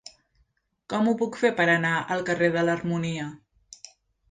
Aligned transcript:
Com 0.93 1.09
ho 1.09 1.13
puc 1.19 1.37
fer 1.43 1.51
per 1.61 1.67
anar 1.75 1.93
al 2.17 2.25
carrer 2.31 2.51
de 2.59 2.65
l'Harmonia? 2.67 3.31